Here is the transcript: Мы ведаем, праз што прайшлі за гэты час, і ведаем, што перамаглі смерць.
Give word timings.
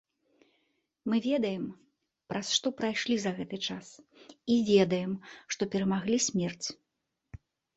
Мы 1.11 1.19
ведаем, 1.25 1.65
праз 2.33 2.47
што 2.57 2.67
прайшлі 2.81 3.19
за 3.25 3.35
гэты 3.41 3.57
час, 3.67 3.87
і 4.55 4.59
ведаем, 4.73 5.13
што 5.57 5.61
перамаглі 5.75 6.17
смерць. 6.31 6.67